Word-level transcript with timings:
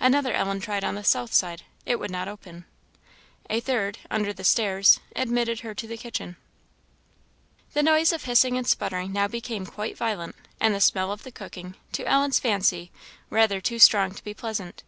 Another 0.00 0.32
Ellen 0.32 0.58
tried 0.60 0.84
on 0.84 0.94
the 0.94 1.04
south 1.04 1.34
side; 1.34 1.62
it 1.84 1.96
would 2.00 2.10
not 2.10 2.28
open. 2.28 2.64
A 3.50 3.60
third, 3.60 3.98
under 4.10 4.32
the 4.32 4.42
stairs, 4.42 5.00
admitted 5.14 5.60
her 5.60 5.74
to 5.74 5.86
the 5.86 5.98
kitchen. 5.98 6.38
The 7.74 7.82
noise 7.82 8.10
of 8.10 8.24
hissing 8.24 8.56
and 8.56 8.66
sputtering 8.66 9.12
now 9.12 9.28
became 9.28 9.66
quite 9.66 9.94
violent, 9.98 10.34
and 10.62 10.74
the 10.74 10.80
smell 10.80 11.12
of 11.12 11.24
the 11.24 11.30
cooking, 11.30 11.74
to 11.92 12.08
Ellen's 12.08 12.40
fancy, 12.40 12.90
rather 13.28 13.60
too 13.60 13.78
strong 13.78 14.14
to 14.14 14.24
be 14.24 14.32
pleasant. 14.32 14.82